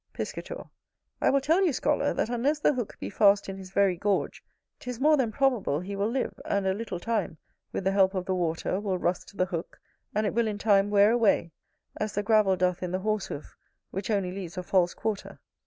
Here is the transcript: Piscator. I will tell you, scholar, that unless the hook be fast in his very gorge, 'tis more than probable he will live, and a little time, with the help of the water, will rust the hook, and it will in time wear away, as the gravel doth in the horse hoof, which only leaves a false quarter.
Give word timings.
Piscator. 0.13 0.63
I 1.21 1.29
will 1.29 1.41
tell 1.41 1.63
you, 1.63 1.71
scholar, 1.71 2.11
that 2.15 2.27
unless 2.27 2.57
the 2.57 2.73
hook 2.73 2.97
be 2.99 3.07
fast 3.07 3.47
in 3.47 3.57
his 3.59 3.69
very 3.69 3.95
gorge, 3.95 4.43
'tis 4.79 4.99
more 4.99 5.15
than 5.15 5.31
probable 5.31 5.79
he 5.79 5.95
will 5.95 6.09
live, 6.09 6.33
and 6.43 6.65
a 6.65 6.73
little 6.73 6.99
time, 6.99 7.37
with 7.71 7.83
the 7.83 7.91
help 7.91 8.15
of 8.15 8.25
the 8.25 8.33
water, 8.33 8.79
will 8.79 8.97
rust 8.97 9.37
the 9.37 9.45
hook, 9.45 9.79
and 10.15 10.25
it 10.25 10.33
will 10.33 10.47
in 10.47 10.57
time 10.57 10.89
wear 10.89 11.11
away, 11.11 11.51
as 11.97 12.15
the 12.15 12.23
gravel 12.23 12.55
doth 12.55 12.81
in 12.81 12.91
the 12.91 12.97
horse 12.97 13.27
hoof, 13.27 13.55
which 13.91 14.09
only 14.09 14.31
leaves 14.31 14.57
a 14.57 14.63
false 14.63 14.95
quarter. 14.95 15.39